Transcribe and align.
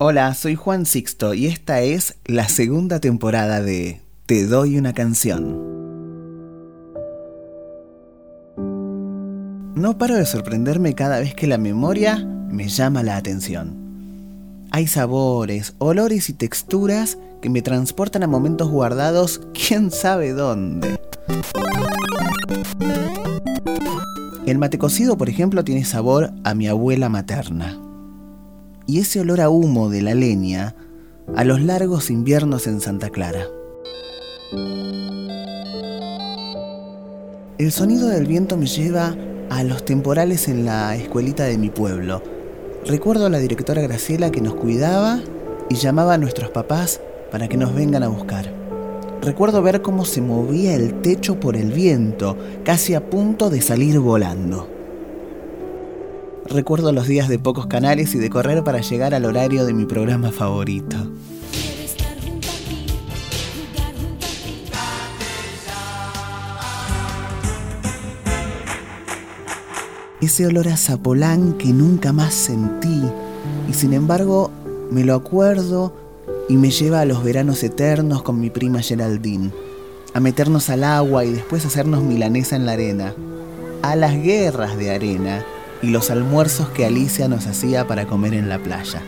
Hola, 0.00 0.32
soy 0.34 0.54
Juan 0.54 0.86
Sixto 0.86 1.34
y 1.34 1.48
esta 1.48 1.80
es 1.80 2.14
la 2.24 2.48
segunda 2.48 3.00
temporada 3.00 3.60
de 3.60 4.00
Te 4.26 4.46
doy 4.46 4.78
una 4.78 4.92
canción. 4.92 5.58
No 9.74 9.98
paro 9.98 10.14
de 10.14 10.24
sorprenderme 10.24 10.94
cada 10.94 11.18
vez 11.18 11.34
que 11.34 11.48
la 11.48 11.58
memoria 11.58 12.24
me 12.24 12.68
llama 12.68 13.02
la 13.02 13.16
atención. 13.16 14.68
Hay 14.70 14.86
sabores, 14.86 15.74
olores 15.78 16.30
y 16.30 16.32
texturas 16.32 17.18
que 17.42 17.50
me 17.50 17.60
transportan 17.60 18.22
a 18.22 18.28
momentos 18.28 18.70
guardados 18.70 19.40
quién 19.52 19.90
sabe 19.90 20.32
dónde. 20.32 20.96
El 24.46 24.58
mate 24.58 24.78
cocido, 24.78 25.18
por 25.18 25.28
ejemplo, 25.28 25.64
tiene 25.64 25.84
sabor 25.84 26.30
a 26.44 26.54
mi 26.54 26.68
abuela 26.68 27.08
materna 27.08 27.80
y 28.88 29.00
ese 29.00 29.20
olor 29.20 29.42
a 29.42 29.50
humo 29.50 29.90
de 29.90 30.00
la 30.00 30.14
leña 30.14 30.74
a 31.36 31.44
los 31.44 31.60
largos 31.60 32.10
inviernos 32.10 32.66
en 32.66 32.80
Santa 32.80 33.10
Clara. 33.10 33.46
El 37.58 37.70
sonido 37.70 38.08
del 38.08 38.26
viento 38.26 38.56
me 38.56 38.66
lleva 38.66 39.14
a 39.50 39.62
los 39.62 39.84
temporales 39.84 40.48
en 40.48 40.64
la 40.64 40.96
escuelita 40.96 41.44
de 41.44 41.58
mi 41.58 41.68
pueblo. 41.68 42.22
Recuerdo 42.86 43.26
a 43.26 43.30
la 43.30 43.38
directora 43.40 43.82
Graciela 43.82 44.30
que 44.30 44.40
nos 44.40 44.54
cuidaba 44.54 45.20
y 45.68 45.74
llamaba 45.74 46.14
a 46.14 46.18
nuestros 46.18 46.48
papás 46.48 47.02
para 47.30 47.46
que 47.46 47.58
nos 47.58 47.74
vengan 47.74 48.02
a 48.02 48.08
buscar. 48.08 48.50
Recuerdo 49.20 49.60
ver 49.60 49.82
cómo 49.82 50.06
se 50.06 50.22
movía 50.22 50.74
el 50.74 51.02
techo 51.02 51.38
por 51.38 51.56
el 51.56 51.72
viento, 51.72 52.38
casi 52.64 52.94
a 52.94 53.10
punto 53.10 53.50
de 53.50 53.60
salir 53.60 53.98
volando. 53.98 54.77
Recuerdo 56.50 56.92
los 56.92 57.06
días 57.06 57.28
de 57.28 57.38
pocos 57.38 57.66
canales 57.66 58.14
y 58.14 58.18
de 58.18 58.30
correr 58.30 58.64
para 58.64 58.80
llegar 58.80 59.14
al 59.14 59.26
horario 59.26 59.66
de 59.66 59.74
mi 59.74 59.84
programa 59.84 60.32
favorito. 60.32 60.96
Ese 70.22 70.46
olor 70.46 70.68
a 70.68 70.78
zapolán 70.78 71.52
que 71.58 71.68
nunca 71.68 72.14
más 72.14 72.32
sentí 72.32 73.02
y 73.68 73.74
sin 73.74 73.92
embargo 73.92 74.50
me 74.90 75.04
lo 75.04 75.14
acuerdo 75.14 75.92
y 76.48 76.56
me 76.56 76.70
lleva 76.70 77.02
a 77.02 77.04
los 77.04 77.22
veranos 77.22 77.62
eternos 77.62 78.22
con 78.22 78.40
mi 78.40 78.48
prima 78.48 78.80
Geraldine, 78.80 79.50
a 80.14 80.20
meternos 80.20 80.70
al 80.70 80.84
agua 80.84 81.26
y 81.26 81.30
después 81.30 81.66
hacernos 81.66 82.02
milanesa 82.02 82.56
en 82.56 82.64
la 82.64 82.72
arena, 82.72 83.14
a 83.82 83.96
las 83.96 84.14
guerras 84.14 84.78
de 84.78 84.90
arena 84.90 85.44
y 85.82 85.88
los 85.88 86.10
almuerzos 86.10 86.68
que 86.70 86.84
Alicia 86.84 87.28
nos 87.28 87.46
hacía 87.46 87.86
para 87.86 88.06
comer 88.06 88.34
en 88.34 88.48
la 88.48 88.58
playa. 88.58 89.02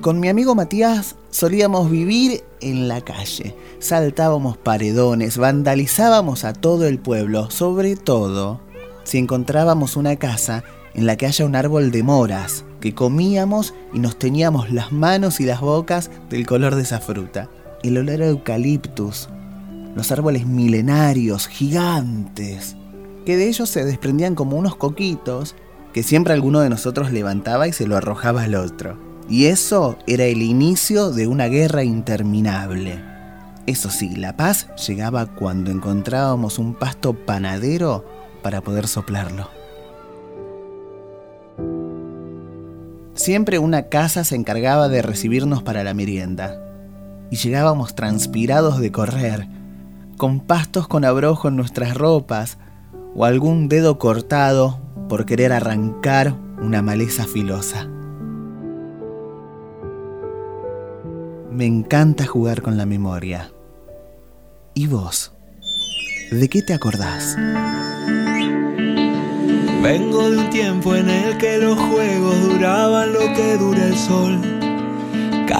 Con 0.00 0.18
mi 0.18 0.28
amigo 0.28 0.54
Matías 0.54 1.16
solíamos 1.30 1.90
vivir 1.90 2.42
en 2.60 2.88
la 2.88 3.02
calle. 3.02 3.54
Saltábamos 3.80 4.56
paredones, 4.56 5.36
vandalizábamos 5.36 6.44
a 6.44 6.54
todo 6.54 6.86
el 6.86 6.98
pueblo, 6.98 7.50
sobre 7.50 7.96
todo 7.96 8.60
si 9.04 9.18
encontrábamos 9.18 9.96
una 9.96 10.16
casa 10.16 10.64
en 10.94 11.06
la 11.06 11.16
que 11.16 11.26
haya 11.26 11.44
un 11.44 11.56
árbol 11.56 11.90
de 11.90 12.02
moras, 12.02 12.64
que 12.80 12.94
comíamos 12.94 13.74
y 13.92 13.98
nos 13.98 14.18
teníamos 14.18 14.70
las 14.70 14.92
manos 14.92 15.40
y 15.40 15.44
las 15.44 15.60
bocas 15.60 16.10
del 16.30 16.46
color 16.46 16.76
de 16.76 16.82
esa 16.82 17.00
fruta. 17.00 17.48
El 17.82 17.98
olor 17.98 18.22
a 18.22 18.26
eucaliptus, 18.26 19.28
los 19.94 20.12
árboles 20.12 20.46
milenarios, 20.46 21.46
gigantes, 21.46 22.76
que 23.24 23.36
de 23.36 23.48
ellos 23.48 23.68
se 23.68 23.84
desprendían 23.84 24.34
como 24.34 24.56
unos 24.56 24.76
coquitos 24.76 25.54
que 25.92 26.02
siempre 26.02 26.34
alguno 26.34 26.60
de 26.60 26.70
nosotros 26.70 27.12
levantaba 27.12 27.66
y 27.68 27.72
se 27.72 27.86
lo 27.86 27.96
arrojaba 27.96 28.42
al 28.42 28.54
otro. 28.54 28.98
Y 29.28 29.46
eso 29.46 29.96
era 30.06 30.24
el 30.24 30.42
inicio 30.42 31.10
de 31.10 31.26
una 31.26 31.46
guerra 31.46 31.84
interminable. 31.84 33.00
Eso 33.66 33.90
sí, 33.90 34.16
la 34.16 34.36
paz 34.36 34.68
llegaba 34.86 35.26
cuando 35.26 35.70
encontrábamos 35.70 36.58
un 36.58 36.74
pasto 36.74 37.14
panadero 37.14 38.04
para 38.42 38.60
poder 38.62 38.88
soplarlo. 38.88 39.48
Siempre 43.14 43.58
una 43.58 43.84
casa 43.88 44.24
se 44.24 44.34
encargaba 44.34 44.88
de 44.88 45.02
recibirnos 45.02 45.62
para 45.62 45.84
la 45.84 45.94
merienda. 45.94 46.58
Y 47.30 47.36
llegábamos 47.36 47.94
transpirados 47.94 48.80
de 48.80 48.90
correr, 48.90 49.46
con 50.20 50.40
pastos 50.40 50.86
con 50.86 51.06
abrojo 51.06 51.48
en 51.48 51.56
nuestras 51.56 51.94
ropas 51.94 52.58
o 53.14 53.24
algún 53.24 53.70
dedo 53.70 53.98
cortado 53.98 54.78
por 55.08 55.24
querer 55.24 55.50
arrancar 55.50 56.34
una 56.60 56.82
maleza 56.82 57.24
filosa. 57.24 57.88
Me 61.50 61.64
encanta 61.64 62.26
jugar 62.26 62.60
con 62.60 62.76
la 62.76 62.84
memoria. 62.84 63.50
¿Y 64.74 64.88
vos? 64.88 65.32
¿De 66.30 66.50
qué 66.50 66.60
te 66.60 66.74
acordás? 66.74 67.38
Vengo 69.82 70.30
de 70.30 70.36
un 70.36 70.50
tiempo 70.50 70.96
en 70.96 71.08
el 71.08 71.38
que 71.38 71.56
los 71.56 71.78
juegos 71.78 72.42
duraban 72.42 73.14
lo 73.14 73.20
que 73.20 73.56
dura 73.56 73.86
el 73.86 73.96
sol 73.96 74.69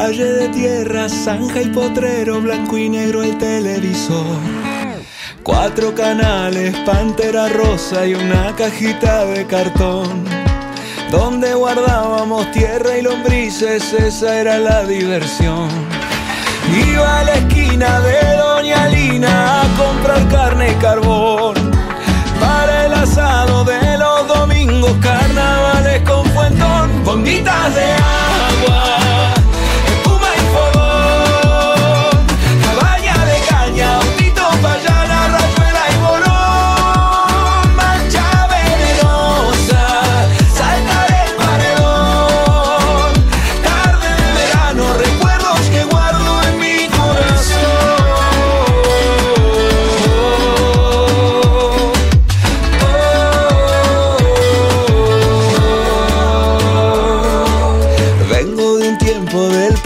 Calle 0.00 0.32
de 0.32 0.48
tierra, 0.50 1.08
zanja 1.08 1.60
y 1.60 1.70
potrero, 1.70 2.40
blanco 2.40 2.78
y 2.78 2.88
negro 2.88 3.24
el 3.24 3.36
televisor. 3.36 4.38
Cuatro 5.42 5.92
canales, 5.92 6.72
pantera 6.86 7.48
rosa 7.48 8.06
y 8.06 8.14
una 8.14 8.54
cajita 8.54 9.24
de 9.24 9.44
cartón. 9.44 10.24
Donde 11.10 11.52
guardábamos 11.52 12.48
tierra 12.52 12.96
y 12.96 13.02
lombrices, 13.02 13.92
esa 13.92 14.38
era 14.38 14.58
la 14.58 14.84
diversión. 14.84 15.68
Iba 16.72 17.18
a 17.18 17.24
la 17.24 17.34
esquina 17.34 17.98
de 17.98 18.36
Doña 18.36 18.86
Lina 18.86 19.62
a 19.62 19.76
comprar 19.76 20.28
carne 20.28 20.70
y 20.70 20.74
carbón. 20.76 21.54
Para 22.38 22.86
el 22.86 22.94
asado 22.94 23.64
de 23.64 23.98
los 23.98 24.28
domingos, 24.28 24.92
carnavales 25.02 26.08
con 26.08 26.24
fuentón, 26.26 27.04
bombitas 27.04 27.74
de 27.74 27.82
agua. 27.82 28.47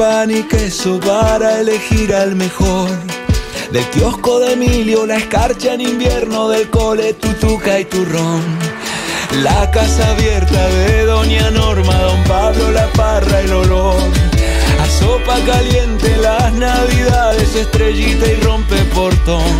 Y 0.02 0.42
queso 0.42 0.98
para 0.98 1.60
elegir 1.60 2.12
al 2.12 2.34
mejor. 2.34 2.88
Del 3.70 3.84
kiosco 3.90 4.40
de 4.40 4.54
Emilio, 4.54 5.06
la 5.06 5.16
escarcha 5.16 5.74
en 5.74 5.80
invierno, 5.80 6.48
del 6.48 6.68
cole, 6.70 7.14
tutuca 7.14 7.78
y 7.78 7.84
turrón. 7.84 8.42
La 9.42 9.70
casa 9.70 10.10
abierta 10.10 10.68
de 10.70 11.04
Doña 11.04 11.52
Norma, 11.52 11.94
Don 11.94 12.24
Pablo, 12.24 12.72
la 12.72 12.88
parra, 12.94 13.42
el 13.42 13.52
olor. 13.52 14.02
A 14.82 14.86
sopa 14.98 15.36
caliente, 15.46 16.16
las 16.16 16.52
navidades, 16.52 17.54
estrellita 17.54 18.26
y 18.26 18.34
rompe 18.40 18.74
portón. 18.86 19.56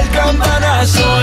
El 0.00 0.08
campanazo 0.10 1.15